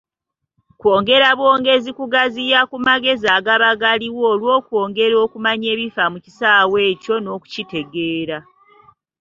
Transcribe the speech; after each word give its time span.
Kwongera 0.79 1.27
bwongezi 1.39 1.89
kugaziya 1.97 2.59
ku 2.69 2.77
magezi 2.87 3.27
agaba 3.37 3.69
galiwo 3.81 4.23
olwokwongera 4.33 5.15
okumanya 5.25 5.67
ebifa 5.73 6.03
ku 6.11 6.17
kisaawe 6.25 6.79
ekyo 6.91 7.15
n’okukitegeera. 7.19 8.37